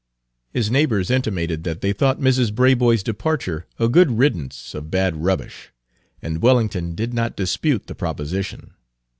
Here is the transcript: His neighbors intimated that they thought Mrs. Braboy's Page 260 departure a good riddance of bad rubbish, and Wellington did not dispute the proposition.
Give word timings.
His 0.51 0.71
neighbors 0.71 1.11
intimated 1.11 1.63
that 1.65 1.81
they 1.81 1.93
thought 1.93 2.19
Mrs. 2.19 2.51
Braboy's 2.51 3.03
Page 3.03 3.03
260 3.03 3.03
departure 3.11 3.65
a 3.77 3.87
good 3.87 4.09
riddance 4.17 4.73
of 4.73 4.89
bad 4.89 5.15
rubbish, 5.17 5.69
and 6.23 6.41
Wellington 6.41 6.95
did 6.95 7.13
not 7.13 7.35
dispute 7.35 7.85
the 7.85 7.93
proposition. 7.93 8.71